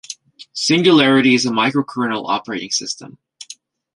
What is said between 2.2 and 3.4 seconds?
operating system.